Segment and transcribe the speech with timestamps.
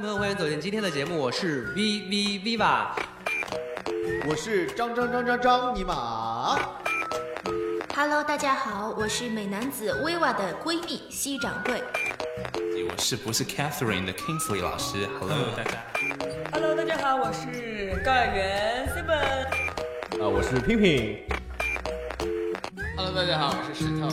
[0.00, 2.86] 众朋友，欢迎走进今天的节目，我是 V V Viva。
[4.26, 6.58] 我是张张张张张尼玛。
[7.94, 11.82] Hello，大家好，我是美男子 Viva 的闺蜜西掌柜。
[12.88, 15.84] 我是不是 Catherine 的 Kingsley 老师？Hello，大家。
[16.52, 19.44] Hello，大家好，我是高演员 Seven。
[20.18, 21.18] 啊，我是平平。
[22.96, 24.08] Hello，大家好，我是石头。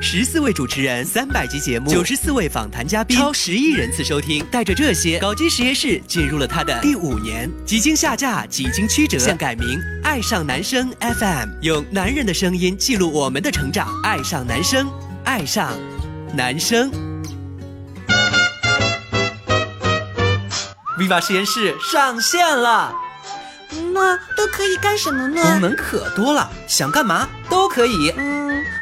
[0.00, 4.44] 十四位主持人，三百集节目，九十四位访谈嘉宾，超十亿人次收听。
[4.50, 13.88] 带着这些，搞基实验室进入了它的第五年，几经下架，几经曲折，现改名“爱上男生 FM”，用男人的声音记录我们的成长。
[14.04, 14.88] 爱上男生，
[15.24, 15.76] 爱上
[16.32, 16.90] 男生。
[20.96, 22.94] Viva 实验室上线了。
[23.92, 25.42] 那都可以干什么呢？
[25.42, 28.12] 功能可多了，想干嘛都可以。
[28.16, 28.37] 嗯，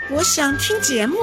[0.09, 1.17] 我想听节目。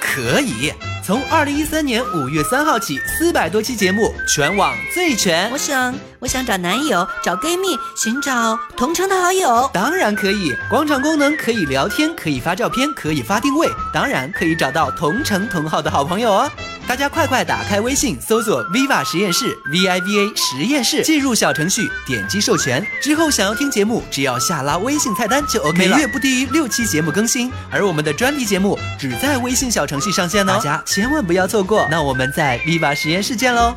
[0.00, 0.72] 可以，
[1.04, 5.50] 从二零一三年五月三号起，四百多期节目，全网最全。
[5.50, 9.70] 我想，我想找男友，找闺蜜，寻找同城的好友。
[9.74, 16.50] 当然可以，广场功能可以聊天，可以发照片，可以发定位，当然可以找到同城同号的好朋友哦。
[16.90, 25.96] 大家快快打开微信，搜索 Viva 实验室 V I V A 实验室，进入小程序，点击授权之后，想要听节目，只要下拉微信菜单就 OK 了。
[25.96, 31.86] 每月不低于六期节目更新，而我们的专题节目只在微信小程序上线哦，大家千万不要错过。
[31.88, 33.76] 那我们在 Viva 实验室见喽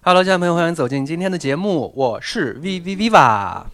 [0.00, 3.66] ！Hello，家人朋友，欢迎走进今天的节目，我是 V V Viva。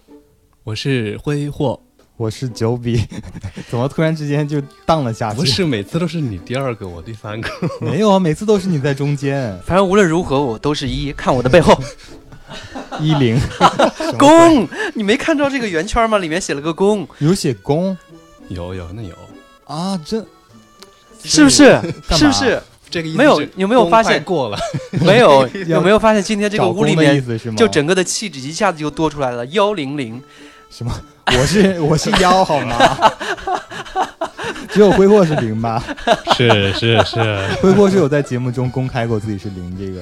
[0.64, 1.80] 我是挥霍，
[2.20, 3.02] 我是九比，
[3.70, 5.36] 怎么突然之间就荡了下去？
[5.38, 7.48] 不是每次都是你第二个，我第三个。
[7.80, 9.58] 没有啊，每次都是你在中间。
[9.64, 11.14] 反正无论如何，我都是一。
[11.14, 11.74] 看我的背后，
[13.00, 13.40] 一零
[14.18, 16.18] 公，你没看到这个圆圈吗？
[16.18, 17.96] 里面写了个公，有写公
[18.48, 19.14] 有有那有，
[19.64, 20.18] 啊，这
[21.24, 21.80] 是不是？
[22.10, 22.62] 是不是？
[22.90, 24.58] 这个意思没有有没有发现过了？
[25.00, 27.24] 没有，有没有发现今天这个屋里面？
[27.56, 30.22] 就整个的气质一下子就多出来了，幺零零。
[30.68, 30.92] 什么？
[31.39, 32.77] 我是我是幺好吗？
[34.73, 35.83] 只有挥霍是零吧？
[36.36, 37.18] 是是是，
[37.61, 40.01] 挥霍是有在节目中公开过自己是零这个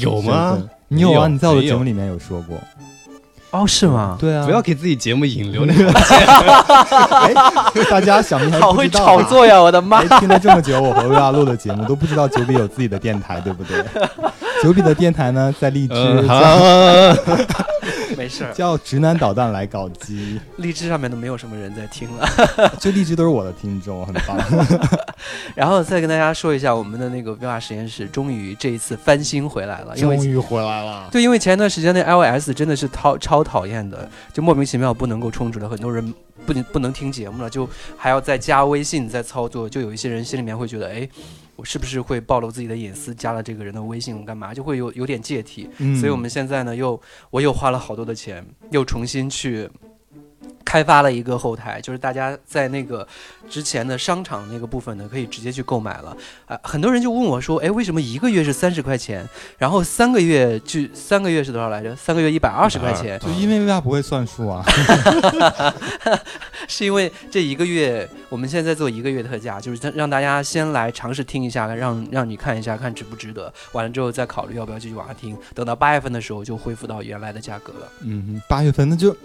[0.00, 0.58] 有吗？
[0.88, 1.28] 你有啊？
[1.28, 2.58] 你在我的节目里面有说过。
[3.50, 4.16] 哦，是吗？
[4.20, 5.90] 对啊，不要给自己节目引流那个。
[5.94, 7.32] 哎，
[7.88, 9.58] 大家想必还好会不知道啊炒作呀！
[9.60, 10.18] 我的妈哎，！
[10.18, 13.82] 听了这么久，我和薇娅录的节目都不知道九比有自己的电台，对不对？
[14.62, 15.94] 九比的电台呢，在荔枝
[18.18, 22.28] 没事儿，叫直男导弹来搞基， 荔枝上面都没有什么人在听了。
[22.80, 24.36] 就荔枝都是我的听众，很棒。
[25.54, 36.12] 然后再跟大家说一下，我们的那个 VR 实验室终于这一次翻新回来了，因为终于回来了，对，因为前一段时间那 iOS 真的是超超讨厌的，就莫名其妙不能够充值了，很多人
[36.44, 41.08] 不能不能听节目了，就还要再加微信再操作，就有一些人心里面会觉得，哎，
[41.58, 43.12] 我是不是会暴露自己的隐私？
[43.12, 44.54] 加了这个人的微信干嘛？
[44.54, 45.68] 就会有有点芥蒂。
[45.78, 49.68] 嗯所以我们现在呢，又我又花了好多的钱，又重新去。
[50.64, 53.06] 开发了一个后台，就是大家在那个
[53.48, 56.16] 之前的商场那个部分呢，可以直接去购买了。
[56.46, 59.26] 啊、很多人就问我说，哎，为什么一个月是三十块钱，
[59.56, 61.96] 然后三个月就三个月是多少来着？
[61.96, 64.62] 三个月一百二十块钱，就因为为啥不会算数啊，
[66.68, 75.36] 是因为这一个月我们现在做一个月特价，就是让大家先来尝试听一下，让让你看一下看值不值得，完了之后再考虑要不要继续往下听。
[75.54, 77.88] 等到八月份的时候就恢复到原来的价格了。
[78.04, 79.16] 嗯，八月份那就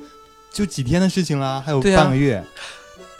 [0.53, 2.41] 就几天的事情啦，还有半个月。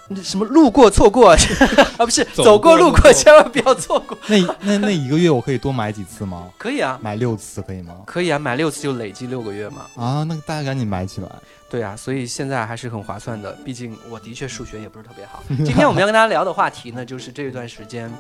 [0.10, 1.32] 那什么路过错过
[1.98, 4.18] 啊，不是走过路过千万不要错过。
[4.28, 6.52] 那那那一个月我可以多买几次吗？
[6.58, 7.96] 可以啊，买六次可以吗？
[8.06, 9.86] 可以啊，买六次就累计六个月嘛。
[9.96, 11.30] 啊，那大家赶紧买起来。
[11.70, 13.54] 对啊，所以现在还是很划算的。
[13.64, 15.42] 毕竟我的确数学也不是特别好。
[15.48, 18.14] 今天我们要跟大家聊的话题呢，就是这一段时间，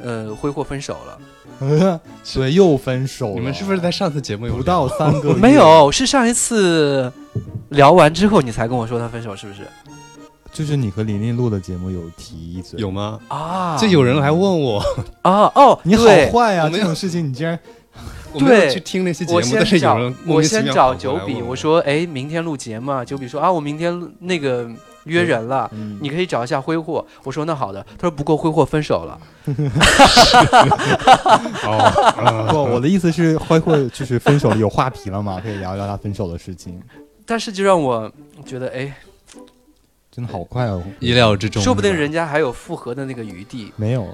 [0.00, 1.18] 呃，挥霍分手了。
[2.34, 3.34] 对，又分手了。
[3.34, 5.34] 你们是不是在上次节目有不到三个？
[5.36, 7.12] 没，有，是上一次
[7.70, 9.60] 聊完之后你才跟我说他分手，是不是？
[10.52, 12.78] 就是你和琳琳录的节目有提一嘴。
[12.78, 13.18] 有吗？
[13.28, 14.84] 啊，就有人来问我，
[15.22, 17.58] 啊哦，你好坏呀、我没有这种事情你竟然
[18.34, 23.04] 我没有对去听那些节我目，但是有先找人莫我先名其妙跑过找九比，我说哎，明天录节目啊。
[23.04, 24.68] 九比说啊，我明天录那个
[25.04, 25.70] 约人了。
[25.72, 29.20] 嗯你可以找一下挥霍，我说那好的，他说不够挥霍分手了，
[31.64, 35.40] 哦，不，我的意思是，挥霍就是分手了，有话题了嘛？
[35.40, 36.80] 可以聊一聊他分手的事情。
[37.24, 38.10] 但是就让我
[38.44, 38.92] 觉得哎，
[40.10, 43.72] 真的好快哦，意料之中，说不定人家还有复合的那个余地。
[43.76, 44.06] 没有，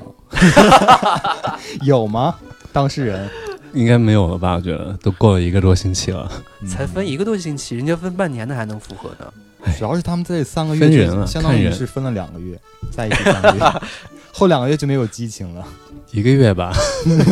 [1.82, 2.34] 有吗？
[2.72, 3.28] 当事人
[3.72, 4.54] 应该没有了吧？
[4.56, 6.30] 我觉得都过了一个多星期了，
[6.68, 9.32] 才分一个多星期，人家分半年的还能复合呢。
[9.78, 12.58] 主要是他们这三个月分人了就相当于是分了两个月，
[12.90, 13.80] 在一起三个月。
[14.30, 15.66] 后两个月就没有激情了。
[16.12, 16.72] 一个月吧。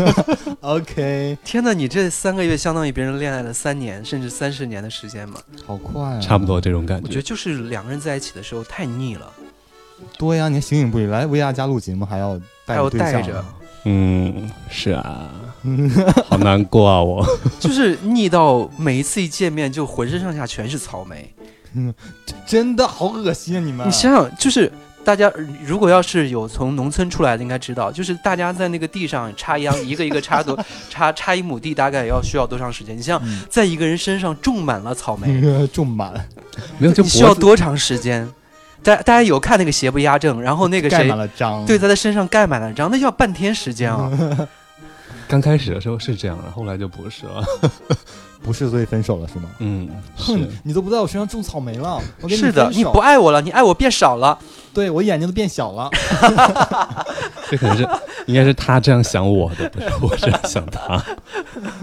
[0.61, 5.39] OK，天哪，你这三个月相当于别人恋爱了三年甚至三十年的时间嘛？
[5.65, 6.21] 好快啊！
[6.21, 7.07] 差不多这种感觉。
[7.07, 9.33] 我觉得就是两个人在一起的时候太腻了，
[10.19, 11.07] 对呀、你还形影不离。
[11.07, 12.37] 来维亚家录节目还要
[12.67, 13.45] 带还要着对象带着，
[13.85, 15.31] 嗯，是啊，
[16.25, 17.25] 好难过啊，我。
[17.61, 21.33] 就是腻到每一次一见面就浑身上下全是草莓。
[22.47, 23.61] 真的好恶心啊！
[23.61, 24.71] 你们你想想，就是
[25.05, 25.33] 大家
[25.65, 30.59] 如果要是有从农村出来的，应该知道，就是大家在那个地上插秧，一个一个插多
[30.91, 32.97] 插插一亩地，大概要需要多长时间？
[32.97, 35.41] 你像嗯在一个人身上种满了草莓，
[35.73, 36.13] 种满，
[36.79, 38.29] 没有就你需要多长时间？
[38.83, 41.65] 大大家有看那个邪不压正，然后那个谁盖满了章。
[41.67, 44.11] 对，在他身上盖满了章，那要半天时间啊！
[45.27, 47.45] 刚开始的时候是这样的，后来就不是了。
[48.43, 49.51] 不是，所以分手了是吗？
[49.59, 54.39] 嗯，哼，你都不在我身上种草莓了，我跟是的，你不爱我了，你爱我变少了。
[54.73, 55.91] 对我眼睛都变小了。
[57.51, 57.89] 这可能是
[58.27, 61.03] 应该是他这样想我的，不是我这样想他。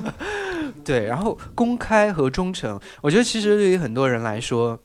[0.86, 4.78] 对，然后公开和忠诚，我觉得其实对于很多人来说，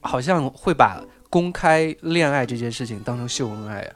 [0.00, 1.00] 好像会把
[1.30, 3.90] 公开恋爱这件事情当成秀恩爱啊。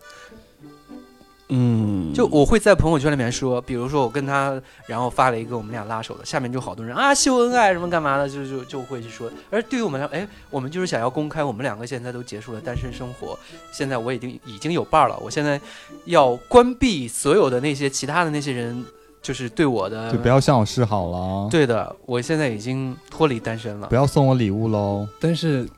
[1.50, 9.30] 嗯，就我会在朋友圈里面说，比如说我跟他，然后发了一个我们俩拉手的，下面就好多人啊秀恩爱什么干嘛的，就就就会去说。
[9.50, 13.38] 而对于我们来说，哎，我们就是想要公开，我们两个现在都结束了单身生活，
[13.72, 15.60] 现在我已经已经有伴儿了，我现在
[16.04, 18.84] 要关闭所有的那些其他的那些人，
[19.20, 23.94] 就是对我的就不要向我示好了。，对的，我现在已经脱离单身了不。
[23.94, 25.06] 要送我礼物喽。
[25.20, 25.68] 但是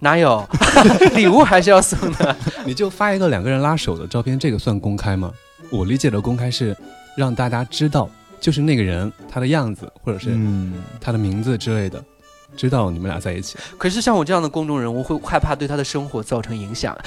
[0.00, 0.46] 哪有
[1.14, 2.34] 礼物还是要送的？
[2.64, 5.30] 你就发一个两个人拉手的照片，这个算公开吗？
[5.70, 6.76] 我理解的公开是
[7.14, 8.08] 让大家知道，
[8.40, 12.02] 就是那个人他的样子，或者是嗯，他的名字之类的，
[12.56, 13.56] 知道你们俩在一起。
[13.78, 16.96] 可是像我这样的公众人物，会害怕对他的生活造成影响。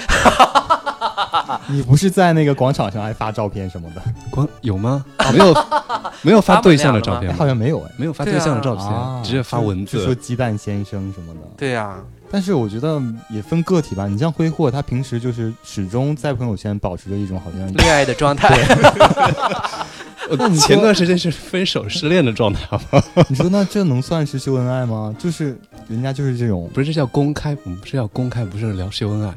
[1.68, 4.02] 你不是在那个广场上还发照片什么的？
[4.30, 5.04] 光有吗？
[5.34, 5.54] 没有，
[6.22, 7.92] 没有发对象的照哎，片，好像没有哎。
[7.98, 10.16] 没有发对象的照片，啊，直接发文就就说。
[10.16, 11.42] 鸡蛋先生什么的。
[11.58, 11.98] 对呀、
[12.34, 13.00] 但是我觉得
[13.30, 14.08] 也分个体吧。
[14.08, 18.58] 你像挥霍，他平时就是始终在朋友圈保持着一种好像恋爱的状态。
[20.32, 23.04] 那你 前段时间是分手失恋的状态，吗？
[23.30, 25.16] 你说那这能算是秀恩爱吗？
[25.20, 25.56] 就是
[25.88, 29.32] 人家就是这种，不是，这叫公开，我们不是要公开，不是聊秀恩爱。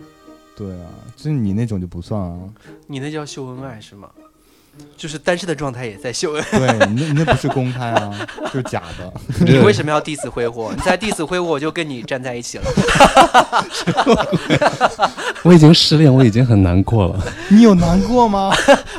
[0.56, 2.38] 对啊，就是你那种就不算啊。
[2.86, 4.08] 你那叫秀恩爱是吗？
[4.96, 6.44] 就是单身的状态也在秀恩。
[6.50, 9.12] 对那那不是公开啊，就是假的。
[9.44, 10.72] 你为什么要 diss 挥霍？
[10.74, 12.64] 你在 diss 挥霍，我就跟你站在一起了。
[15.42, 17.22] 我已经失恋，我已经很难过了。
[17.48, 18.52] 你有难过吗？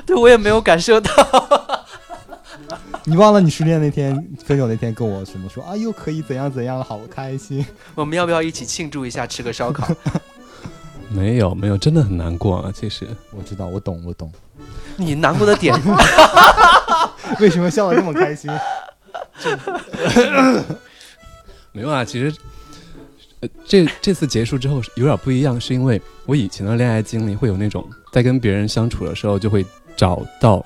[0.05, 1.11] 对我也没有感受到。
[3.03, 4.13] 你忘了你失恋那天
[4.45, 5.75] 分手那天跟我什么说啊？
[5.77, 7.65] 又可以怎样怎样了，好开心。
[7.95, 9.87] 我们要不要一起庆祝一下，吃个烧烤？
[11.09, 12.69] 没有，没有，真的很难过啊。
[12.75, 14.29] 其实我知道，我懂，我懂。
[14.97, 15.73] 你难过的点，
[17.39, 18.51] 为什么笑得这么开心？
[21.71, 22.03] 没有啊。
[22.03, 22.33] 其实，
[23.39, 29.65] 呃，这这次结束之后有点不一样，是因为我以前的恋爱经历会有那种在跟别人相处的时候就会
[29.95, 30.65] 找到，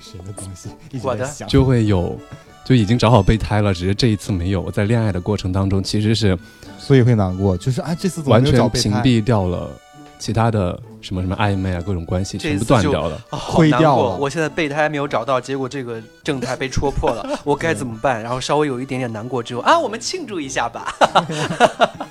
[0.00, 0.68] 什么东西？
[0.90, 1.48] 一直我的在想。
[1.48, 2.18] 就会有。
[2.64, 4.60] 就已经找好备胎了，只是这一次没有。
[4.60, 6.36] 我在恋爱的过程当中，其实是
[6.80, 8.92] 所以会难过，就是啊，这次怎么完全屏？
[8.94, 9.70] 蔽掉了
[10.18, 13.16] 其他的什么什么暧昧啊，各种关系全部断掉了。
[13.30, 13.80] 哦好灰难过。
[13.80, 18.22] 掉了我现在备胎没有找到，结果这个正太被戳破了， 我该怎么办？
[18.22, 20.94] 然后稍微有一点点难过之后啊，我们庆祝一下吧。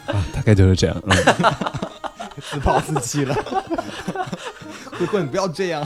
[0.07, 0.95] 啊，大概就是这样。
[1.05, 1.17] 嗯，
[2.51, 3.35] 自暴自弃了。
[4.91, 5.85] 慧慧，你不要这样。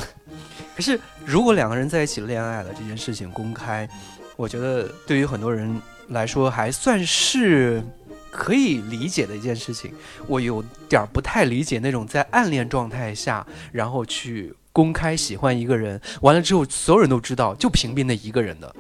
[0.76, 3.90] 可是，如果两个人在一起恋爱了这件事情公开，
[4.36, 7.84] 我觉得对于很多人来说还算是
[8.32, 9.94] 可以理解的一件事情。
[10.28, 18.76] 我有点儿不太理解那种在暗恋状态下，然后去公开喜欢一个人，完了之后所有人都知道，就屏蔽那一个人的。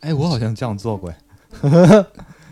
[0.00, 1.12] 哎，我好像这样做过。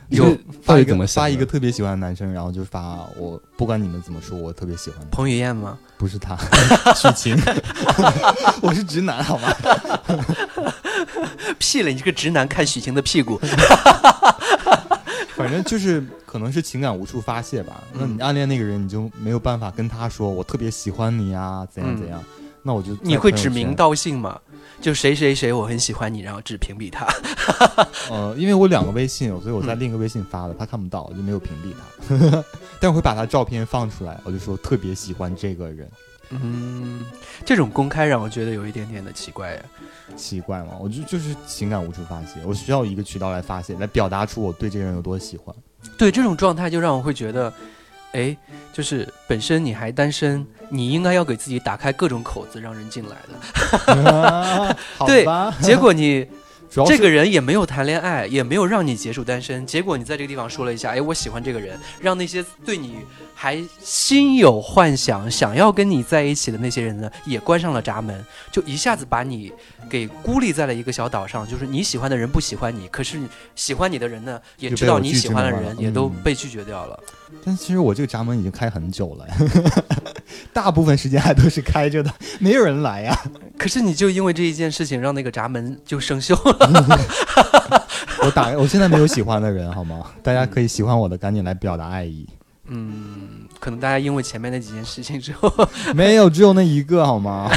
[0.08, 0.26] 有
[0.62, 4.98] 发一个到底怎么想发一个特别喜欢的男生，然后就发我，不管你们怎么说，我特别喜欢。
[5.10, 5.78] 彭于晏吗？
[5.96, 6.36] 不是他，
[6.94, 7.34] 许晴。
[8.60, 9.48] 我是直男，好吗？
[11.58, 13.40] 屁了，你这个直男看许晴的屁股。
[15.36, 17.82] 反正就是可能是情感无处发泄吧。
[17.92, 22.22] 那你暗恋那个人，你就没有办法跟他说我特别喜欢你啊，怎样怎样。
[22.62, 24.40] 那我就你会指名道姓吗？
[24.80, 27.06] 就谁谁谁我很喜欢你，然后只屏蔽他。
[28.10, 32.44] 呃，因为我两个微信，所以我在嗯另一个微信发的，他看不到，我就没有屏蔽他。
[32.80, 35.88] 但我会把他照片放出来，我就说特别喜欢这个人，
[36.42, 37.04] 嗯，
[37.44, 39.62] 这种公开让我觉得有一点点的奇怪呀。
[40.16, 40.74] 奇怪吗？
[40.80, 45.54] 我就就是情感无处发泄，我需要一个渠道来发泄，来表达出我对这个人有多喜欢。
[45.96, 47.52] 对这种状态，就让我会觉得，
[48.12, 48.36] 哎，
[48.72, 54.76] 就是本身你还单身，你应该要给自己打开各种口子，让人进来的。
[54.98, 56.26] 好对吧，结果你
[56.72, 62.96] 主要这个人也没有谈恋爱，也没有让你结束单身，结果你在这个地方说了一下，哎，我喜欢这个人，让那些对你
[63.34, 69.52] 还心有幻想、想要跟你在一起的那些人呢，也关上了闸门，就一下子把你
[69.90, 71.46] 给孤立在了一个小岛上。
[71.46, 73.20] 就是你喜欢的人不喜欢你，可是
[73.54, 76.98] 喜欢你的人呢，也知道你喜欢的人也都嗯被拒绝掉了。
[77.44, 79.26] 但其实我这个闸门已经开很久了，
[80.52, 83.18] 大部分时间还都是开着的，没有人来呀。
[83.58, 87.82] 可是你就因为这一件事情，让那个闸门就生锈了。
[88.24, 90.12] 我打，我现在没有喜欢的人，好吗？
[90.22, 92.26] 大家可以喜欢我的，赶紧来表达爱意。
[92.66, 95.52] 嗯，可能大家因为前面那几件事情之后，
[95.94, 97.50] 没有，只有那一个，好吗？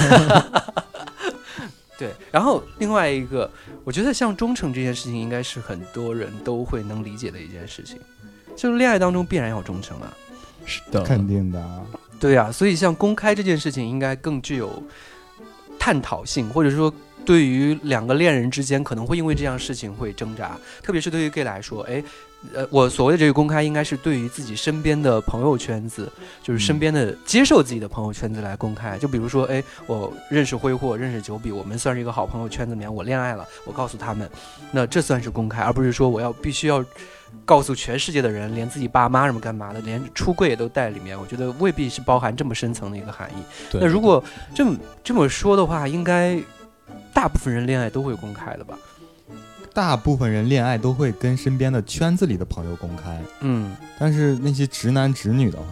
[1.98, 3.50] 对，然后另外一个，
[3.84, 8.00] 我觉得像忠诚这件事情，应该是很多人都会能理解的一件事情，
[8.56, 10.12] 就是恋爱当中必然要忠诚啊。
[10.66, 11.82] 是的，肯定的啊。
[12.20, 14.82] 对呀、所以像公开这件事情，应该更具有
[15.78, 16.94] 探讨性，或者说
[17.26, 22.04] 对于两个恋人之间可能会因为这样事情会挣扎，特别是对于 gay 来说，哎。
[22.54, 26.12] 呃，我所谓的这个公开，应该是对于自己身边的朋友圈子，
[26.44, 29.00] 就是身边的接受自己的朋友圈子来公开。
[29.00, 34.30] 就比如说，哎，我认识挥霍，认识九比，我们算是一个好朋友圈子里面，我恋爱了，我告诉他们，
[34.72, 36.86] 那这算是公开，而不是说我要必须要
[37.44, 41.20] 告诉全世界的人，连自己爸妈什么干嘛的，连出柜也都带里面。
[41.20, 43.44] 我觉得未必是包含这么深层的一个含义。
[43.74, 44.24] 那如果
[44.54, 46.40] 这么这么说的话，应该
[47.14, 48.78] 大部分人恋爱都会公开的吧？
[49.74, 55.66] 大部分人恋爱都会跟身边的圈子里的朋友公开，嗯，但是那些直男直女的话，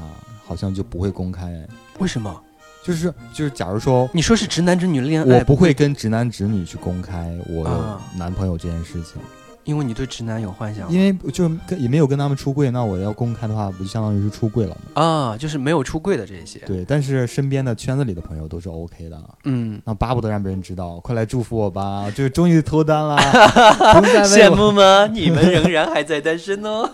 [0.45, 1.65] 好像就不会公开。
[1.99, 2.43] 为什么？
[2.83, 9.21] 就是就是，假如说你说是直男直女恋爱，我不会跟直男直女去公开我男朋友这件事情，
[9.63, 15.01] 因为你对直男有幻想因为就跟也没有跟他们出柜，那我要公开的话，不就相当于是出柜了吗？
[15.01, 16.59] 啊，就是没有出柜的这些。
[16.59, 23.17] 对，但是身边的圈子里的朋友都是 OK 的，嗯，那巴不得让别人知道，快来祝福我吧，就是终于脱单了，
[24.27, 25.07] 羡慕吗？
[25.07, 26.89] 你们仍然还在单身哦，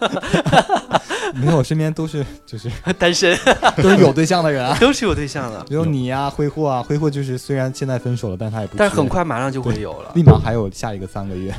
[1.36, 3.38] 没有，我身边都是就是单身
[3.78, 10.12] 都是有对象的人啊， 都是有对象的，比如你呀、挥霍啊，挥霍就是虽然现在分手了，但他也不，但是很快马上就会有了。
[10.14, 11.54] 立马还有下一个三个月。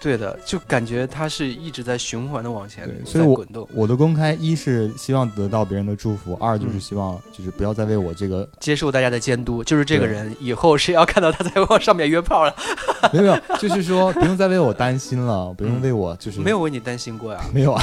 [0.00, 12.54] 对的，就感觉他是一直在循环的往前对，所以我滚动，我的公开一是希望得到别人的祝福，二就是嗯希望就是不要再为我这个接受大家的监督，就是这个人以后谁要看到他在往上面约炮了，
[13.12, 17.40] 没有没有，就是说不用再为我担心了，不用为我就是没有为你担心过呀。
[17.52, 17.82] 没有啊，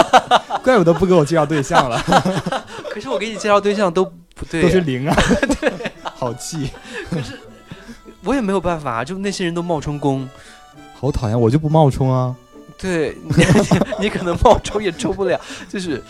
[0.62, 1.98] 怪不得不给我介绍对象了，
[2.90, 5.16] 可是我给你介绍对象都不对，都是零啊，
[5.60, 5.72] 对。
[6.18, 6.70] 好气，
[7.10, 7.38] 可是
[8.24, 10.26] 我也没有办法，就那些人都冒充公，
[10.98, 12.34] 好讨厌，我就不冒充啊，
[12.78, 13.34] 对你
[14.00, 16.02] 你可能冒充也抽不了，就是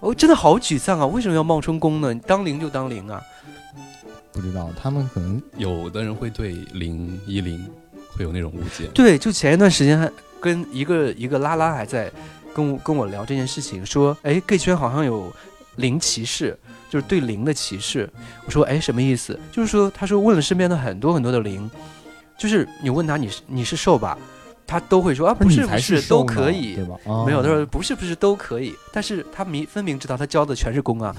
[0.00, 1.06] 我真的好沮丧啊！
[1.06, 2.14] 为什么要冒充公呢？
[2.14, 3.20] 你当零就当零啊！
[4.32, 7.66] 不知道他们可能有的人会对零一零
[8.12, 8.86] 会有那种误解。
[8.94, 10.10] 对，就前一段时间还
[10.40, 12.12] 跟一个一个拉拉还在
[12.54, 15.32] 跟我跟我聊这件事情，说哎，gay 圈好像有
[15.76, 16.56] 零歧视，
[16.90, 18.08] 就是对零的歧视。
[18.44, 19.38] 我说哎，什么意思？
[19.50, 21.68] 就是说他说问了身边的很多很多的零，
[22.38, 24.16] 就是你问他你是你是瘦吧，
[24.66, 26.84] 他都会说啊不是不是是都可以对。
[26.84, 26.96] 吧？
[27.04, 31.14] 哦没有，他说不是不是都可以，但是他明分明知道他教的全是功啊，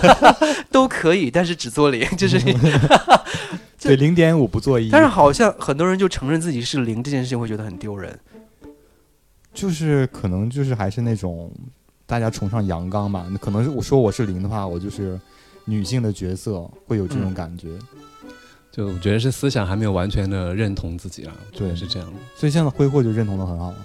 [0.70, 2.54] 都可以，但是只做零， 就是你。
[3.78, 8.18] 对零点五不做一，但是好像很多人就承认自己是零这件事情会觉得很丢人。
[9.54, 11.50] 就是可能就是还是那种
[12.04, 15.20] 大家崇尚阳刚吧，那可能是我说我是零的话，我就是
[15.66, 17.68] 女性的角色会有这种嗯感觉，
[18.76, 22.14] 就我觉得是思想还没有完全的认同自己啊，对是这样的。
[22.36, 23.76] 所以现在挥霍就认同的很好了。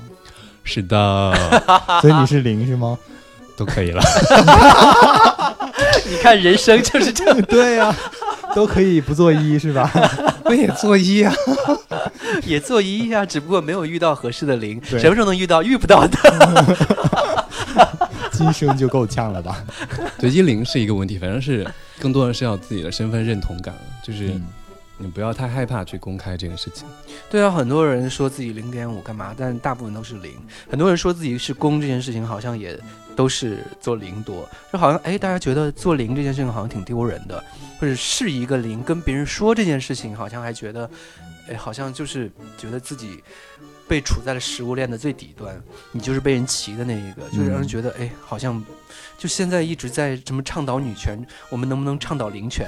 [0.66, 1.34] 是的，
[2.02, 2.98] 所以你是零是吗？
[3.56, 4.02] 都可以了。
[6.10, 7.96] 你看，人生就是这样，对呀、
[8.54, 9.90] 都可以不做一是吧？
[10.44, 11.34] 我也做一啊。
[12.44, 15.64] 也做一呀，只不过没有遇到合适的零，什么时候能遇到？
[15.64, 16.18] 遇不到的。
[18.34, 19.64] 今生就够呛了吧？
[20.20, 21.66] 对，一零是一个问题，反正是
[22.00, 24.44] 更多的是要自己的身份认同感，就是嗯
[25.02, 26.88] 你不要太害怕去公开这件事情。
[27.30, 30.32] 对啊，很多人说自己零点五干嘛，但大部分都是零。
[30.70, 32.80] 很多人说自己是公这件事情，好像也
[33.16, 37.44] 都是做零多，就好像哎，大家觉得做零这件事情好像挺丢人的，
[37.80, 40.90] 或者是一个零，跟别人说这件事情，好像还觉得，
[41.50, 43.24] 哎，好像就是觉得自己
[43.88, 45.62] 被处在了食物链的最底端，
[45.92, 48.64] 你就是被人骑的那一个，就是让人嗯觉得哎，好像
[49.18, 52.68] 就现在一直在什么倡导女权，我们能不能倡导灵权？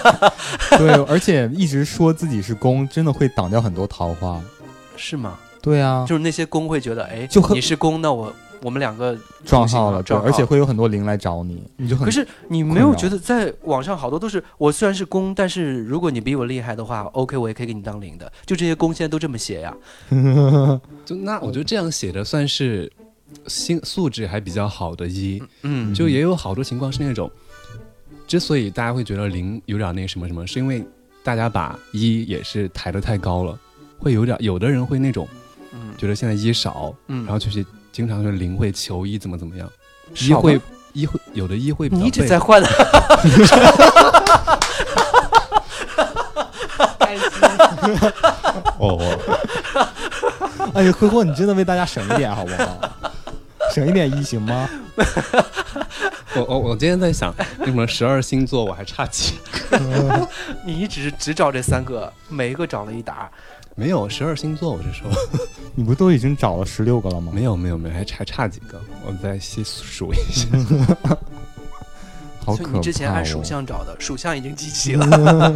[0.78, 4.40] 对，而且一直说自己是公，真的会挡掉很多桃花。
[4.96, 5.38] 是吗？
[5.60, 8.32] 对啊，就是那些公会觉得，哎，就你是公，那我
[8.64, 10.26] 我们两个撞号了，对，撞号。
[10.26, 18.32] 而且会有很多零来找你，你就很可是你没有觉得在网上好多都是我虽然是公，但是如果你比我厉害的话，OK，我也可以给你当零的。
[18.46, 19.76] 就这些公现在都这么写呀。
[21.04, 22.90] 就那我觉得这样写的算是
[23.46, 27.30] 心素质还比较好的一，嗯，就也有好多情况是那种，
[28.26, 30.82] 之所以大家会觉得零有点那什么什么，是因为
[31.22, 33.58] 大家把一也是抬得太高了，
[33.98, 35.28] 会有点有的人会那种
[35.72, 35.92] 嗯。
[35.98, 37.24] 觉得现在一少，嗯。
[37.24, 37.64] 然后就是
[37.94, 39.70] 经常是零会求医怎么怎么样，
[40.18, 40.60] 一会
[40.92, 42.68] 一会有的一会比较你一直在换的。
[48.80, 48.98] 哦，
[50.74, 52.76] 哎呀，挥霍，你真的为大家省一点好不好？
[53.72, 54.68] 省一点一行吗？
[56.34, 59.34] 我我我今天在想，为什么十二星座我还差几？
[60.66, 63.30] 你一直只找这三个，每一个找了一沓。
[63.74, 65.10] 没有十二星座，我是说
[65.74, 67.32] 你不都已经找了十六个了吗？
[67.34, 70.48] 没有没有没有，还差差几个，我再细数一下。
[72.44, 72.72] 好可怕、哦！
[72.74, 75.52] 你之前按属相找的，属相已经集齐了。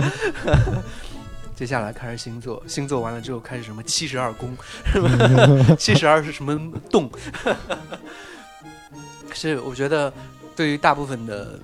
[1.55, 4.57] 接下来开始星座，星座完了之后开始什么七十二宫，
[4.87, 5.77] 是吧？
[5.77, 6.59] 七十二是什么
[6.91, 7.11] 洞？
[9.29, 10.13] 可是我觉得，
[10.57, 11.59] 对于大部分的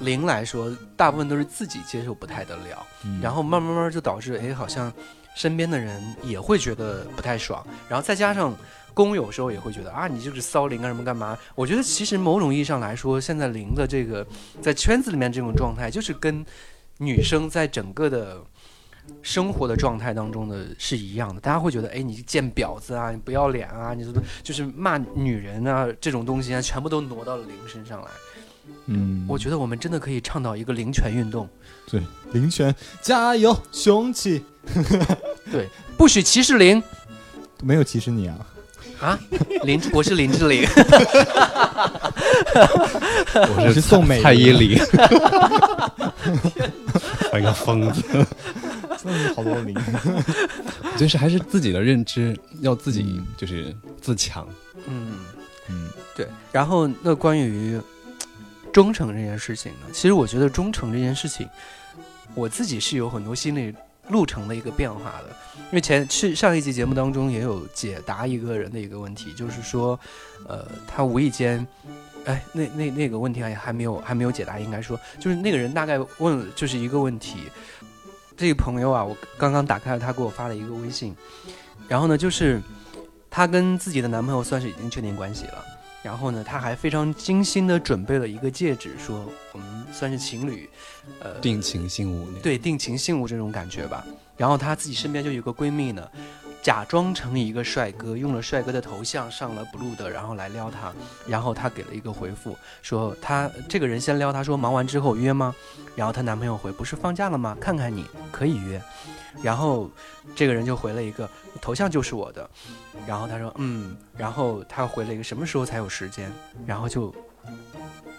[0.00, 4.92] 零来说，大部分都是自己接受不太得了，嗯然后慢慢慢慢就导致，哎，好像
[5.34, 8.56] 身边的人也会觉得不太爽，然后再加上。
[8.94, 11.38] 公有时候也会觉得啊，你就是骚灵啊什么干嘛？
[11.54, 14.26] 我觉得其实某种意义上来说，现在零的这个
[14.60, 16.44] 在圈子里面这种状态，就是跟
[16.98, 18.42] 女生在整个的
[19.22, 21.40] 生活的状态当中的是一样的。
[21.40, 24.04] 大家会觉得，哎，你贱婊子啊，你不要脸啊，你
[24.42, 28.10] 就是骂女人啊这种东西啊，全部都挪到了零身上来。
[28.86, 31.48] 嗯，我觉得我们真的可以倡导一个灵泉运动。
[31.86, 32.02] 对，
[32.32, 34.42] 灵泉，加油，雄起！
[35.50, 36.82] 对，不许歧视零。
[37.62, 38.36] 没有歧视你啊。
[39.00, 39.18] 啊，
[39.64, 40.62] 林，我是林志玲，
[43.56, 44.78] 我是宋美蔡依林，
[47.32, 48.00] 我一个疯子，
[49.02, 49.76] 真的好多零，
[50.96, 54.46] 就是还是自己的认知要自己就是自强，
[54.86, 55.14] 嗯
[55.68, 56.28] 嗯，对。
[56.52, 57.80] 然后那关于
[58.72, 61.48] 忠诚这件事情呢，其实我觉得忠诚这件事情，
[62.34, 63.74] 我自己是有很多心理
[64.08, 65.36] 路程的一个变化的。
[65.54, 69.98] 因为前去上一期节目当中也有解答一个人的一个问题，就是说，
[70.46, 71.66] 呃，他无意间，
[72.24, 77.44] 哎，那那那个问题还还没有还没有解答，应该说就是那个人大概问就是一个问题，
[78.36, 81.14] 这个朋友啊，我刚刚打开了他给我发的一个微信，
[81.88, 82.60] 然后呢，就是
[83.30, 85.64] 她跟自己的男朋友算是已经确定关系了，
[86.02, 90.68] 然后呢，他还非常精心的准备了一个戒指，说我们算是情侣，
[91.20, 94.04] 呃，定情信物，对，定情信物这种感觉吧。
[94.36, 96.10] 然后她自己身边就有个闺蜜呢，
[96.62, 100.92] 假装成一个帅哥，用了帅哥的头像上了 blue 的，然后来撩她。
[101.26, 105.52] 然后她给了一个回复，说她这个人先撩她说忙完之后约吗？
[105.96, 107.56] 然后她男朋友回不是放假了吗？
[107.60, 108.80] 看看你可以约。
[109.42, 109.90] 然后
[110.36, 111.28] 这个人就回了一个
[111.60, 112.48] 头像就是我的。
[113.06, 116.30] 然后她说嗯，然后她回了一个什么时候才有时间？
[116.64, 117.12] 然后就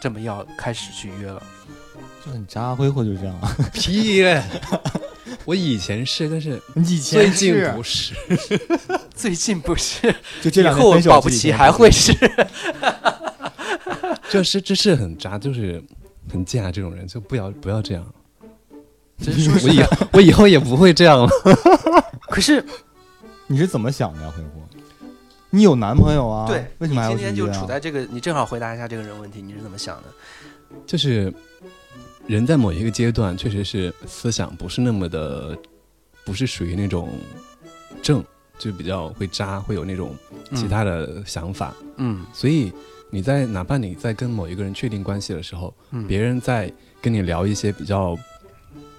[0.01, 1.41] 这么要开始去约了。
[2.25, 3.55] 就很渣，挥霍就这样啊。
[3.73, 4.41] 屁嘞！
[5.45, 8.13] 我以前是，但是以前 最近不是，
[9.13, 12.13] 最近不是，就这两以后天分手保不齐还会是。
[14.29, 15.83] 就是这是很渣，就是
[16.31, 16.71] 很贱啊！
[16.71, 18.05] 这种人就不要不要这样。
[19.21, 21.29] 真是我以后我以后也不会这样了。
[22.29, 22.63] 可是
[23.47, 24.49] 你是怎么想的呀，挥霍？
[25.51, 26.47] 你有男朋友啊？
[26.47, 30.05] 对，为什么还要你今天就处在这个，你正好回答一下这个人问题，你是怎么想的？
[30.87, 31.31] 就是
[32.27, 35.57] 人在某一个阶段，确实是思想不是那么的，
[36.23, 37.09] 不是属于那种
[38.01, 38.23] 正，
[38.57, 40.15] 就比较会渣，会有那种
[40.55, 41.73] 其他的想法。
[41.97, 42.71] 嗯，所以
[43.09, 48.15] 你在哪怕你在跟某一个人确定关系的时候，嗯别人在跟你聊一些比较，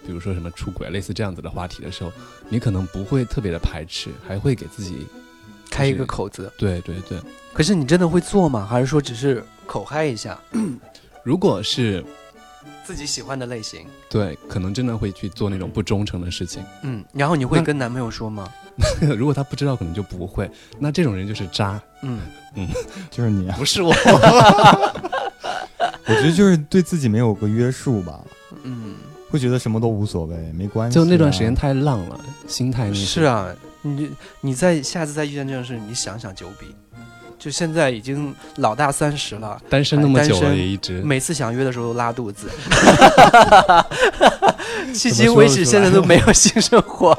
[0.06, 2.12] 比如说什么出轨类似这样子的话题的时候，
[2.50, 5.06] 你可能不会特别的排斥，还会给自己
[5.70, 6.52] 开一个口子。
[6.58, 7.18] 对对对，
[7.54, 8.66] 可是你真的会做吗？
[8.70, 10.38] 还是说只是口嗨一下？
[11.24, 12.04] 如果是
[12.85, 16.62] 自己喜欢的类型，对，可能真的会去做那种不忠诚的事情。
[16.83, 18.49] 嗯，然后你会跟男朋友说吗？
[19.16, 20.51] 如果他不知道，可能就不会。
[20.79, 21.81] 那这种人就是渣。
[22.03, 22.20] 嗯
[22.55, 22.68] 嗯，
[23.11, 23.92] 就是你啊，不是我。
[26.07, 28.20] 我觉得就是对自己没有个约束吧，
[28.62, 28.97] 嗯，
[29.31, 31.03] 会觉得什么都无所谓，没关系啊。
[31.03, 33.49] 就那段时间太浪了，心态是啊，
[33.81, 34.11] 你
[34.42, 36.66] 你在下次再遇见这种事，你想想九比，
[37.44, 42.48] 就现在已经老大三十了，单身那么久了也一直每次想约的时候都拉肚子，
[44.94, 47.14] 迄今为止现在都没有性生活。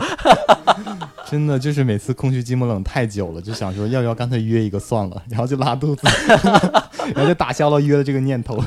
[1.29, 6.07] 真的就是每次空虚寂寞冷太久了，就想说要不要干脆约一个算了， 然后就拉肚子，
[7.13, 8.59] 然后就打消了约的这个念头。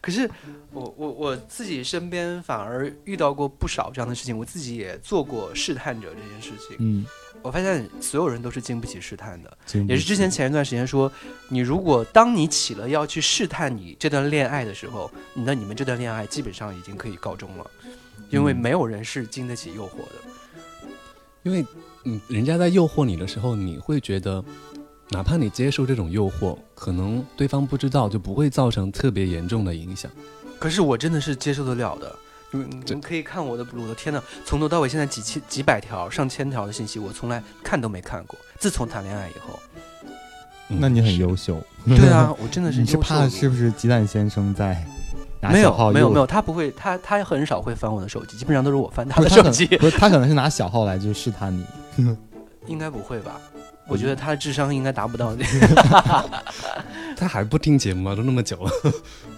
[0.00, 0.30] 可是
[0.72, 6.76] 我我我自己身边反而遇到过不少这样的事情，我自己也做过试探者这件事情。
[6.78, 7.04] 嗯，
[7.42, 11.10] 我发现所有人都是经不起试探的，也是之前前一段时间说，
[11.48, 17.70] 你如果当你起了要去试探你这段恋爱的时候，那你们这段恋爱基本上已经可以告终了，
[18.28, 20.30] 因为嗯没有人是经得起诱惑的。
[21.42, 21.64] 因为
[22.04, 24.44] 嗯，人家在诱惑你的时候，你会觉得，
[25.08, 30.10] 哪怕你接受这种诱惑，可能对方不知道，就不会造成特别严重的影响。
[30.58, 32.14] 可是我真的是接受得了的。
[32.52, 38.38] 你们你们可以看我的，我的天呐，从头到尾现在几千几百条、上千条的信息，我从来看都没看过。
[38.58, 39.58] 自从谈恋爱以后，
[40.68, 41.62] 那你很优秀。
[41.86, 44.84] 对啊，我真的是 你是怕是不是鸡蛋先生在
[45.40, 49.66] 没有没有没有，他不会，他他很少会翻我的手机，基本上都是我翻他的手机。
[49.78, 51.64] 不 是他可能是拿小号来就是试探你。
[52.66, 53.40] 应该不会吧？
[53.88, 55.44] 我觉得他的智商应该达不到那
[57.16, 58.14] 他还不听节目啊？
[58.14, 58.70] 都那么久了，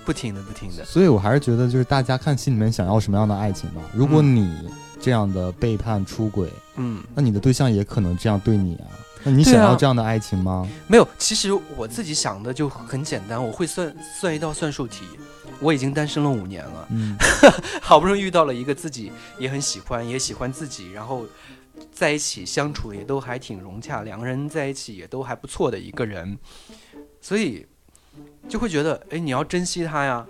[0.05, 0.85] 不停的不停的。
[0.85, 3.81] 所以我还是觉得，就是大家看心里面想要什么样的爱情吧。
[3.95, 4.69] 如果你
[5.01, 8.87] 这样的背叛出轨，嗯，那你的对象也可能这样对你啊。
[9.25, 10.69] 那你想要这样的爱情吗？
[10.88, 15.05] 没有，其实我自己想的就很简单，我会算算一道算术题。
[15.61, 17.17] 我已经单身了五年了，嗯，
[17.81, 21.25] 好不容易遇到了一个自己也很喜欢，也喜欢自己，然后
[21.93, 26.37] 在一起相处也都还挺融洽，两个人在一起也都还不错的一个人，
[27.21, 27.65] 所以
[28.48, 30.27] 就会觉得，哎，你要珍惜他呀。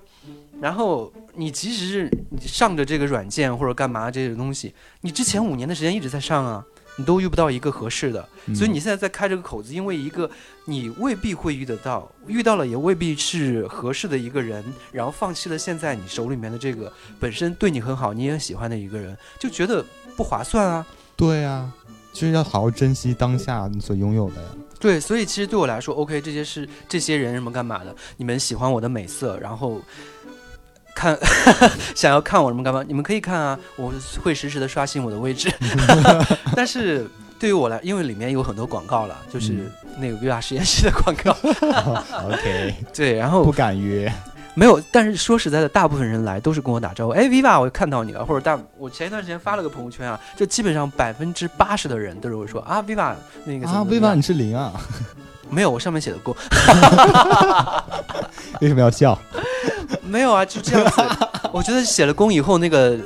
[0.61, 6.65] 然后你即使是你上着这个软件或者干嘛这些东西，你之前五年的时间一直在上啊，
[6.97, 10.31] 你都遇不到一个合适的，嗯所以你现在在开这个口子，因为一个
[10.67, 19.85] 你未必会遇得到，遇到了也未必是合适的一个人，然后放弃了现在你手里面的这个本身对你很好、你也很喜欢的一个人，就觉得
[20.17, 20.87] 不划算啊。
[21.17, 21.73] 对啊，
[22.13, 24.49] 就是要好好珍惜当下你所拥有的呀。
[24.83, 27.95] 对，所以其实对我来说，OK，这些是这些人什么干嘛的？
[28.17, 29.81] 你们喜欢我的美色，然后
[30.93, 31.17] 看
[31.95, 32.83] 想要看我什么干嘛？
[32.85, 35.49] 你们可以看啊，我会实时的刷新我的位置。
[36.57, 41.31] 但是对于我来，因为里面有很多广告了，就是嗯那个 VR 实验室的广告。
[42.27, 44.13] OK，对，然后不敢约。
[44.55, 54.73] 没有，但是说实在的，大部分人来都是跟我打招呼，哎，Viva，我看到你了，或者大，我前一段时间发了个朋友圈啊，就基本上百分之八十的人都是会说啊，Viva，那个怎么啊怎么样薇娃，你是零啊？
[55.49, 56.35] 没有，我上面写的过，
[58.61, 59.19] 为什么要笑？
[60.03, 61.03] 没有啊，就这样子。
[61.53, 62.97] 我觉得写了工以后，那个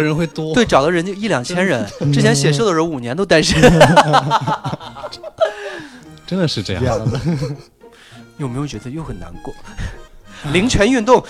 [0.00, 0.52] 人会多。
[0.52, 1.86] 对，找的人就一两千人。
[2.12, 3.60] 之前写社的时候五年都单身，
[6.26, 6.82] 真的是这样。
[6.82, 7.20] 这样的，
[8.38, 9.54] 有没有觉得又很难过？
[10.52, 11.22] 零权运动，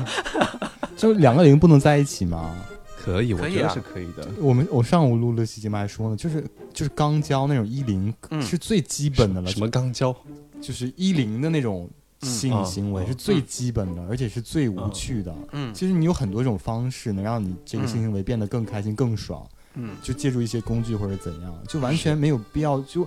[0.96, 2.54] 就两个零不能在一起吗？
[2.96, 4.26] 可以，我觉得是可以的。
[4.40, 6.44] 我们我上午录了期节目还说呢，就是
[6.74, 10.14] 就是刚交那种一零嗯是最基本的了，什么刚交？
[10.60, 11.88] 就是一零的那种
[12.22, 15.32] 性嗯行为嗯是最基本的，而且是最无趣的。
[15.52, 22.80] 嗯其实你有很多种方式能让你这个性行为变得更开心、更爽，嗯，就借助一些工具或者怎样，就完全没有必要。
[22.80, 23.06] 就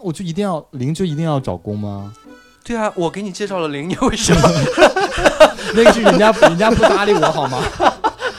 [0.00, 2.12] 我就一定要零，就一定要找工吗？
[2.66, 4.50] 对啊，我给你介绍了零， 你为什么？
[5.72, 7.62] 那个是人家人家不搭理我好吗？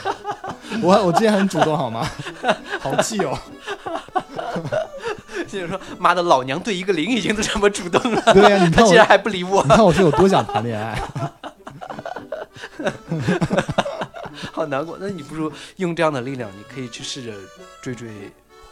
[0.82, 2.06] 我我之前很主动好吗？
[2.78, 3.36] 好气哦！
[5.48, 11.00] 就是说，妈的，老娘对一个零已经都这么主动了，对呀、你看我，他竟然还不理我你，看我是有多想谈恋爱。
[14.52, 14.98] 好难过。
[15.00, 17.32] 那你不如用这样的力量，你可以去试着
[17.80, 18.08] 追追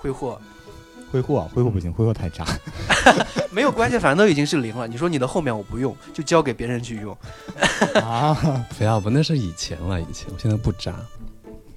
[0.01, 0.39] 挥霍，
[1.17, 2.45] 挥霍啊，挥霍不行，挥霍太渣。
[3.51, 4.87] 没有关系，反正都已经是零了。
[4.87, 7.17] 你说你的后面我不用，就交给别人去用。
[8.03, 8.35] 啊，
[8.77, 10.95] 不要不，那是以前了，以前我现在不渣，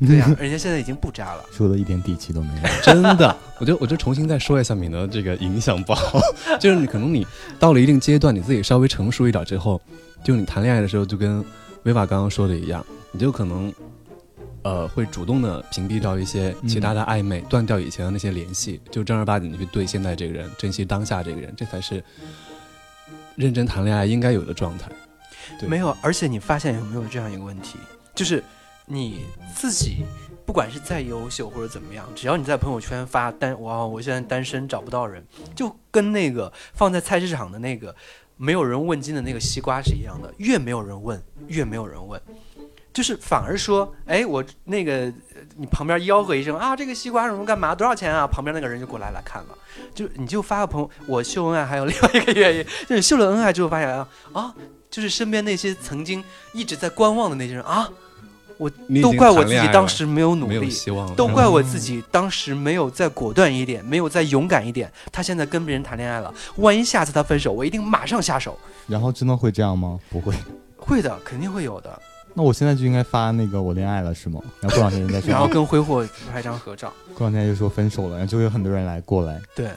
[0.06, 1.44] 对呀、人家现在已经不渣了。
[1.52, 2.70] 说的一点底气都没有。
[2.84, 3.34] 真的。
[3.60, 6.20] 我就我就重新再说一下，免得这个影响不好。
[6.60, 7.26] 就是你可能你
[7.58, 9.82] 到了一定阶段，你自己稍微成熟一点之后，
[10.22, 11.44] 就你谈恋爱的时候，就跟
[11.84, 13.74] 维瓦刚刚说的一样，你就可能。
[14.64, 22.04] 呃，会主动的屏蔽掉一些其他的暧昧，断掉以前的那些联系，就正儿八经的去对现在这个人，珍惜当下这个人，这才是
[23.36, 24.92] 认真谈恋爱应该有的状态。
[25.58, 27.78] 对没有，而且你发现有没有这样一个问题，
[28.14, 28.44] 就是
[28.86, 29.22] 你
[29.56, 30.04] 自己
[30.46, 37.96] 不管是再优秀或者怎么样，只要你在朋友圈发单，哇，我现在单身找不到人，就跟那个放在菜市场的那个
[38.36, 42.22] 没有人问津的那个西瓜是一样的，越没有人问，越没有人问。
[43.00, 48.28] 就是反而说，哎，我那个呃你旁边吆喝一声啊，这个西瓜什么干嘛，多少钱啊？
[48.28, 49.58] 旁边那个人就过来来看了，
[49.96, 54.54] 就你就发个朋友，我秀恩爱，还有另外一个原因， 就是秀了恩爱之后发现啊啊，
[54.92, 57.90] 就是身边那些曾经一直在观望的那些人啊，
[58.58, 58.70] 我
[59.02, 60.70] 都怪我自己当时没有努力，
[61.16, 64.92] 都怪我自嗯己当时没有再果断一点，没有再勇敢一点。
[65.10, 68.60] 他现在跟别人谈恋爱了，万一下次他分手，我一定马上下手。
[68.88, 69.98] 然后真的会这样吗？
[70.10, 70.36] 不会。
[70.78, 72.02] 会的，肯定会有的。
[72.34, 74.40] 那我现在就应该发那个我恋爱了是吗？
[74.62, 76.94] 然后过两天人家说，然后跟挥霍拍张合照。
[77.14, 79.42] 过两天就说分手了，然后就会有很多人来过来。
[79.56, 79.70] 对，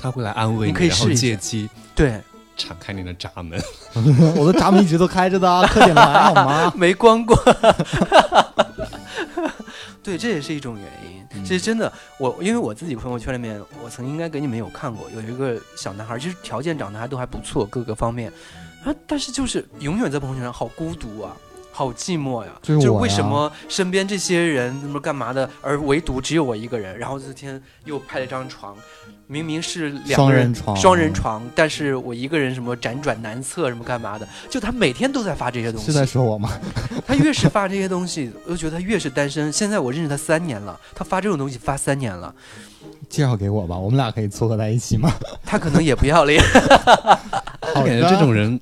[0.00, 2.20] 他会来安慰你可以然后试一下借机对，
[2.56, 3.60] 敞开你的闸门。
[4.36, 6.72] 我的闸门一直都开着的啊，快点来好吗？
[6.76, 7.36] 没关过。
[10.02, 11.14] 对，这也是一种原因。
[11.36, 18.32] 嗯其实真的，我因为我自己朋友圈里面，我曾经应该给你们有看过，有一个小男孩，其实条件长得还都还不错，各个方面，
[18.84, 21.36] 啊，但是就是永远在朋友圈上好孤独啊。
[21.76, 22.52] 好寂寞呀！
[22.62, 26.96] 就为什么身边这些人什么干嘛的，而唯独只有我一个人？
[26.96, 28.76] 然后这天又拍了张床，
[29.26, 34.28] 明明是两个人双人床双人床，但是我一个人什么辗转难测什么干嘛的？
[34.48, 35.86] 就他每天都在发这些东西。
[35.86, 36.48] 是在说我吗？
[37.04, 39.52] 他越是发这些东西，我就觉得他越是单身。
[39.52, 42.32] 现在我认识他三年了，他发这种东西发三年了，
[43.08, 45.10] 介绍给我吧，我们俩可以撮合在一起吗？
[45.44, 46.40] 他可能也不要脸。
[47.74, 48.60] 我感觉这种人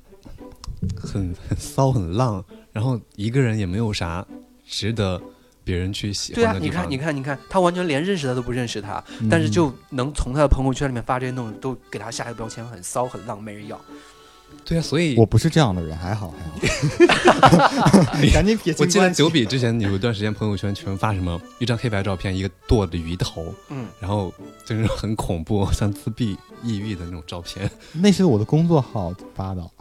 [0.99, 4.25] 很很骚很浪，然后一个人也没有啥
[4.67, 5.21] 值得
[5.63, 6.89] 别人去喜对啊欢，的地方。
[6.89, 13.79] 你看，你看，你看，他完全连认识他都不认识他，嗯但是就能从他的朋友圈里面发这些东西，都给他下一个标签，很骚很浪，没人要。
[14.65, 18.17] 对啊，所以我不是这样的人，还好还好。
[18.21, 24.31] 你 赶紧撇清我记得九比之前有一段时间朋友圈全发什么一张黑白照片，一个剁的鱼头，嗯，然后
[24.65, 27.69] 就是很恐怖，像自闭、抑郁的那种照片。
[27.93, 29.67] 那是我的工作号发的。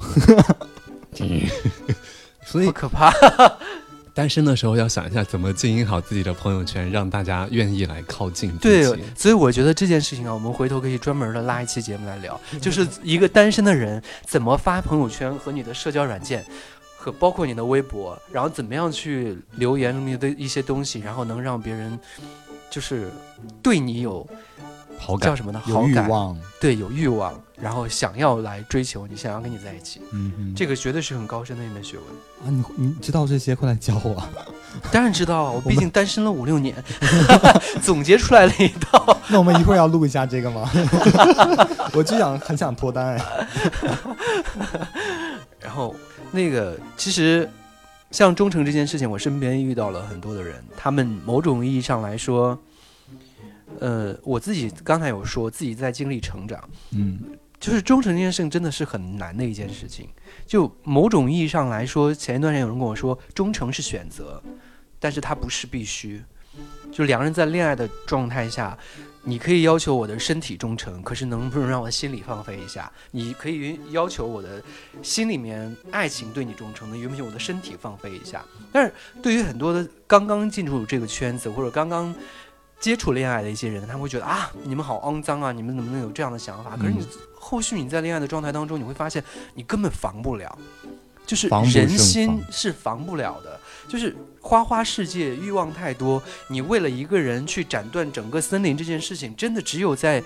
[2.52, 3.12] 所以可怕。
[4.14, 8.84] 单身的时候要想一下怎么经营好自己的朋友圈，让大家愿意来靠近对。，
[9.16, 16.44] 所以我觉得这件事情啊，我们回头可以专门的拉一期节目来聊，就是一个单身的人怎么发朋友圈和你的社交软件。
[16.94, 21.98] 和包括你的微博，然后怎么样去留言里面的一些东西，然后能让别人
[22.70, 23.10] 就是
[23.60, 24.24] 对你有
[25.04, 25.60] 好感叫什么呢？
[25.66, 32.06] 有好感，欲望，对，有欲望，然后想要来追求你，想要跟你在一起，嗯嗯，这个绝对是很高深的一门学问。
[32.46, 34.22] 啊，你你知道这些，快来教我。
[34.90, 36.74] 当然知道啊，我毕竟单身了五六年，
[37.82, 39.18] 总结出来了一套。
[39.28, 40.70] 那我们一会儿要录一下这个吗？
[41.92, 43.46] 我就想很想脱单哎。
[45.60, 45.94] 然后
[46.30, 47.48] 那个其实
[48.10, 52.58] 像忠诚这件事情，我身边遇到了很多的人，他们某种意义上来说，
[53.80, 57.18] 呃，我自己刚才有说自己在经历成长，嗯，
[57.58, 60.08] 就是忠诚这件事情真的是很难的一件事情。
[60.46, 64.42] 就某种意义上来说，前一段时间有人跟我说，忠诚是选择，
[64.98, 66.22] 但是它不是必须。
[66.92, 68.76] 就两个人在恋爱的状态下，
[69.22, 72.92] 你可以要求我的身体忠诚，可是能不能让我的心里放飞一下？
[73.10, 74.62] 你可以要求我的
[75.02, 78.44] 心里面爱情对你忠诚，能允不允许我的身体放飞一下？
[78.70, 82.14] 但是对于很多的刚刚进入这个圈子或者刚刚
[82.82, 86.76] 接触恋爱的一些人，他们会觉得啊，你们好肮脏啊，你们怎么能有这样的想法？
[86.76, 87.06] 可是你
[87.38, 89.22] 后续你在恋爱的状态当中，你会发现
[89.54, 90.58] 你根本防不了，
[91.24, 100.20] 就是人心是防不了的，就是花花世界欲望太多，你为了一个人去斩断整个森林这件事情，真的只有在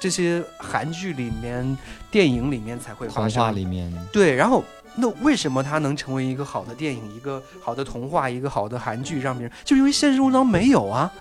[0.00, 1.78] 这些韩剧里面、
[2.10, 3.54] 电影里面才会发生。
[3.54, 4.64] 里面，对，然后
[4.96, 11.12] 那为什么它能成为一个好的电影、一个好的童话、一个好的韩剧，让别人就是因为现实当中没有啊。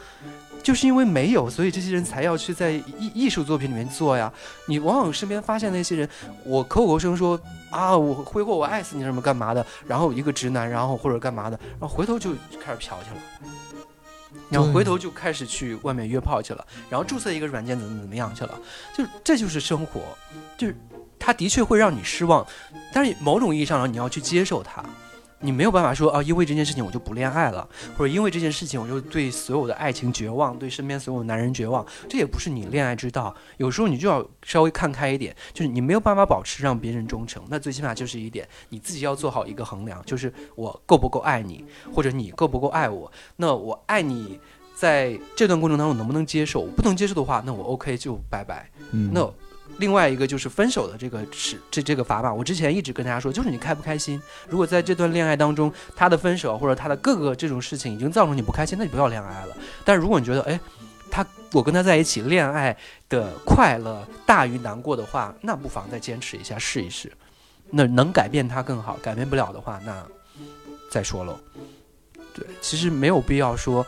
[0.62, 4.32] 就是因为没有，所以这些人才要去在艺艺术作品里面做呀。
[4.66, 6.10] 你往往身边发现那些人，
[6.44, 13.52] 我口口声说啊，我挥霍我爱死你什么干嘛的，然后一个直男，然后或者干嘛的，然后回头就开始嫖去了，
[14.50, 18.60] 然后回头就开始去外面约炮去了，然后注册一个软件怎么怎么样去了，
[18.96, 20.02] 就这就是生活，
[20.58, 20.76] 就是
[21.18, 22.46] 他的确会让你失望，
[22.94, 24.84] 但是某种意义上你要去接受它。
[25.42, 33.34] 你没有办法说啊，因为这件事情我就不恋爱了，或者因为这件事情我就对所有的爱情绝望，对身边所有男人绝望，这也不是你恋爱之道。
[33.58, 43.12] 有时候你就要稍微看开一点，就是你没有办法保持让别人忠诚，那最起码就是一点，你自己要做好一个衡量，就是我够不够爱你，或者你够不够爱我。
[43.38, 44.40] 那我爱你，
[44.76, 46.66] 在这段过程当中能不能接受？
[46.76, 48.70] 不能接受的话，那我 OK 就拜拜。
[48.92, 49.32] 嗯，那
[49.78, 54.22] 另外一个就是分手的这个是这这个砝码，我之前一直跟大家说，就是你开不开心。
[54.48, 59.56] 如果在这段恋爱当中，他的分手或者他的各个这种事情已经造成你不开心，那你不要恋爱了。
[59.86, 60.60] 但如果你觉得，哎，
[61.10, 62.76] 他我跟他在一起，恋爱
[63.08, 67.12] 的快乐大于难过的话，那不妨再坚持一下，试一试。
[67.72, 70.06] 那能改变他更好，改变不了的话，那
[70.92, 71.40] 再说喽。
[72.34, 73.86] 对，其实没有必要说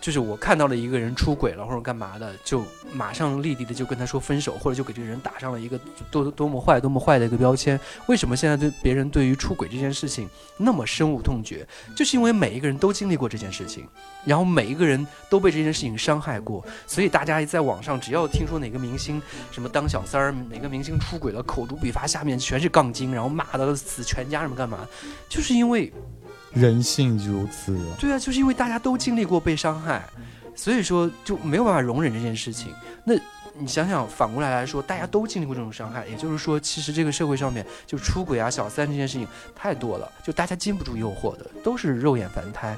[0.00, 5.78] 就是我看到了一个人出轨了或者干嘛的，就马上立即的就跟他说分手，或者就给这个人打上了一个
[6.10, 7.78] 多多么坏、多么坏的一个标签。
[8.06, 11.66] 为什么现在对别人对于出轨这件事情那么深恶痛绝？
[11.94, 13.86] 就是因为每一个人都经历过这件事情，
[14.24, 19.20] 然后每一个人都被这件事情伤害过，所以大家在网上只要听说哪个明星
[19.50, 24.86] 什么当小三儿，哪个明星出轨了，口诛笔伐，下面全是杠精，然后骂的死全家什么干嘛，
[25.28, 25.92] 就是因为。
[26.56, 30.02] 人性如此，对啊，就是因为大家都经历过被伤害，
[30.54, 32.72] 所以说就没有办法容忍这件事情。
[33.04, 33.14] 那
[33.58, 42.76] 你想想，反过来来说，大家都经历过这种伤害，也就是说，其实这个社会上面就出轨啊、小三这件事情太多了，就大家经不住诱惑的，都是肉眼凡胎。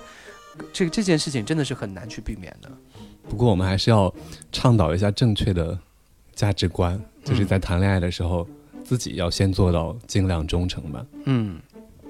[0.72, 2.68] 这这件事情真的是很难去避免的。
[3.28, 4.12] 不过我们还是要
[4.50, 5.78] 倡导一下正确的
[6.34, 8.44] 价值观，就是在谈恋爱的时候，
[8.84, 11.06] 自己要先做到尽量忠诚吧。
[11.26, 11.60] 嗯，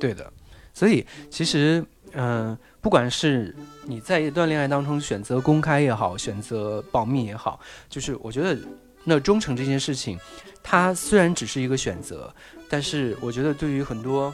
[0.01, 0.33] 对的。
[0.79, 3.53] 所以，其实，嗯，不管是
[3.85, 8.57] 你在一段恋爱当中选择公开也好，选择保密也好，就是我觉得，
[9.03, 10.17] 那忠诚这件事情，
[10.62, 12.33] 它虽然只是一个选择，
[12.69, 14.33] 但是我觉得对于很多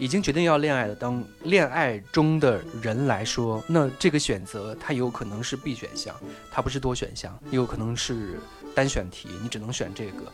[0.00, 6.12] 已经决定要恋爱的当恋爱中的人来说，那这个选择它有可能是 B 选项，
[6.50, 8.40] 它不是多选项，也有可能是
[8.74, 10.24] 单选题，你只能选这个。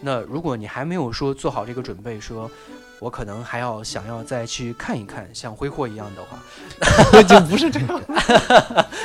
[0.00, 2.50] 那如果你还没有说做好这个准备，说。
[3.02, 6.38] 我可能还要想要再去看一看，像挥霍一样的话，
[7.26, 8.00] 就不是这样。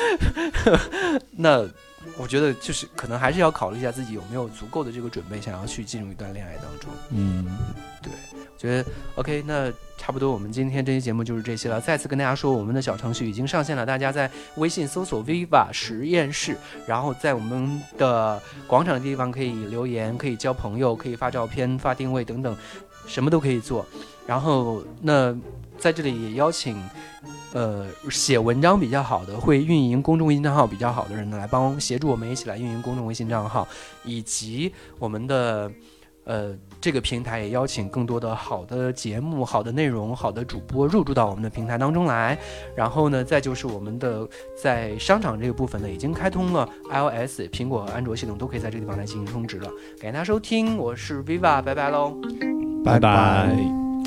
[1.35, 1.67] 那
[2.15, 6.91] 我觉得就是可能还是要考虑一下自己有没有足够的这个准备，想要去进入一段恋爱当中。
[7.09, 7.57] 嗯，
[7.99, 8.11] 对，
[8.55, 9.43] 觉得 OK。
[9.47, 11.81] 那差不多，我们今天这期节目就是这些了。
[11.81, 16.55] 再次跟大家说，我们的小程序已经上线了，大家在微信搜索 “Viva 实验室”，
[16.85, 22.55] 然后在我们的广场的地方可以留言，可以交朋友，可以发照片、发定位等等。
[23.07, 23.85] 什么都可以做，
[24.27, 25.35] 然后那
[25.77, 26.77] 在这里也邀请，
[27.53, 33.67] 呃，写文章比较好的，会运营公众微信账号比较好的人呢，来帮协助我们一起来运营公众微信账号，
[34.03, 35.71] 以及我们的
[36.23, 42.37] 呃这个平台也邀请更多的好的节目、好的内容、好的主播入驻到我们的平台当中来。
[42.75, 44.27] 然后呢，再就是我们的
[44.61, 49.69] 在商场这个部分呢，已经开通了 iOS、苹果和安卓系统都可以在这个地方来进行充值了。
[49.99, 52.17] 感谢大家收听，我是 Viva，拜拜喽。
[52.87, 53.09] 拜拜。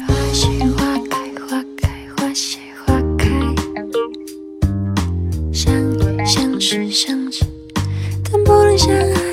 [0.09, 3.29] 花谢花开，花开花谢花开，
[5.53, 7.45] 相遇相识相知，
[8.33, 9.30] 但不能相爱。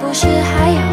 [0.00, 0.87] 不是还要？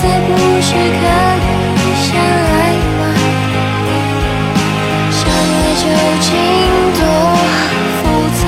[0.00, 0.30] 现在不
[0.62, 0.78] 是可
[1.36, 1.46] 以
[1.94, 2.58] 相爱
[2.96, 3.00] 吗？
[5.10, 5.84] 相爱究
[6.20, 6.28] 竟
[6.96, 7.02] 多
[7.96, 8.00] 复
[8.40, 8.42] 杂？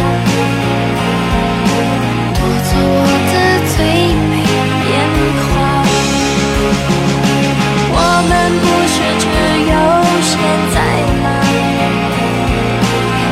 [2.32, 3.34] 夺走我的
[3.68, 3.76] 最
[4.30, 4.32] 美
[4.86, 4.90] 年
[5.44, 5.52] 华。
[7.92, 7.96] 我
[8.30, 8.32] 们
[8.62, 9.24] 不是只
[9.68, 9.72] 有
[10.22, 10.32] 现
[10.72, 10.76] 在
[11.22, 11.24] 吗？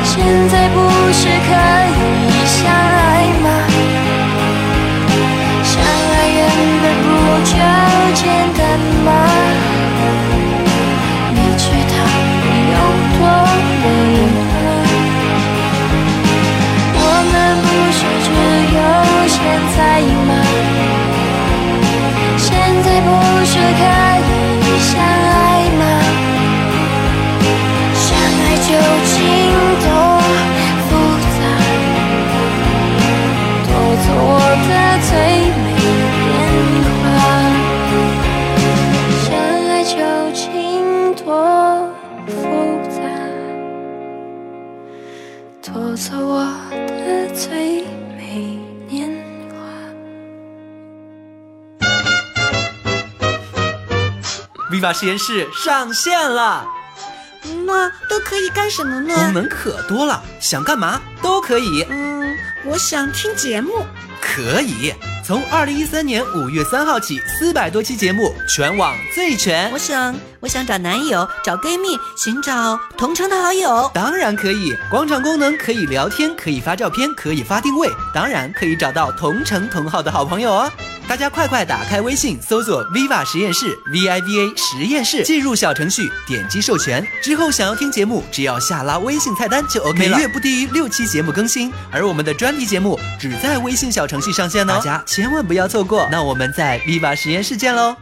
[0.05, 0.13] 现
[0.51, 0.77] 在不
[1.15, 1.19] 是
[1.49, 1.51] 可
[1.97, 1.99] 以
[2.45, 3.01] 相爱
[3.43, 3.47] 吗？
[5.65, 6.39] 相爱原
[6.83, 7.09] 本不
[7.45, 7.53] 就
[8.23, 8.63] 简单
[9.03, 9.09] 吗？
[11.33, 11.95] 你知道
[12.71, 12.77] 有
[13.17, 13.19] 多
[13.83, 13.85] 累
[14.37, 14.39] 吗？
[16.97, 17.03] 我
[17.33, 17.67] 们不
[17.97, 18.29] 是只
[18.77, 18.79] 有
[19.27, 19.35] 现
[19.75, 19.79] 在
[20.29, 20.31] 吗？
[22.37, 22.47] 现
[22.85, 23.09] 在不
[23.47, 23.83] 是可
[24.29, 24.29] 以
[24.85, 25.35] 相爱
[25.81, 25.83] 吗？
[27.95, 28.05] 相
[28.45, 28.69] 爱就
[54.81, 56.67] Viva 实验室上线了，
[57.67, 59.15] 那都可以干什么呢？
[59.15, 61.87] 功能可多了，想干嘛都可以。
[61.91, 63.85] 嗯，我想听节目。
[64.23, 64.95] 可以，
[65.31, 69.79] 从二零一三年五月三号起，四百多期节目，全网最全我。
[69.79, 73.89] 想，我想找男友，找闺蜜，寻找同城的好友。
[73.95, 80.73] 当然可以，广场功能可以聊天，可以发照片，可以发定位，当然可以找到同城同号的好朋友哦。
[81.07, 90.17] 大家快快打开微信，搜索 “viva 实验室 ”（V I V A 实验室），进入小程序，点击授权之后，想要听节目，只要下拉微信菜单就 OK 了。
[90.17, 96.09] 每月不低于六期节目更新，而我们的专题节目只在微信小程序上线哦，大家千万不要错过。
[96.11, 97.95] 那我们在 viva 实验室见喽！